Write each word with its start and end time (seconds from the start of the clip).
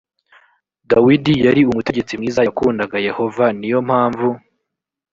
dawidi 0.89 1.33
yari 1.45 1.61
umutegetsi 1.71 2.13
mwiza 2.19 2.41
yakundaga 2.47 2.97
yehova 3.07 3.45
ni 3.57 3.67
yo 3.71 3.79
mpamvu 3.87 4.27